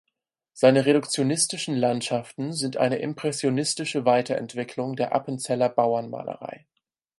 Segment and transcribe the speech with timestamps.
[0.53, 6.65] Seine reduktionistischen Landschaften sind eine impressionistische Weiterentwicklung der Appenzeller Bauernmalerei.